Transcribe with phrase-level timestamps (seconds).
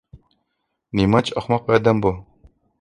[1.01, 2.17] نېمانچە ئەخمەق ئادەم بۇ.